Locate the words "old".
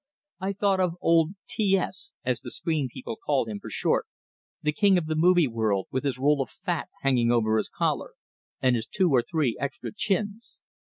0.99-1.35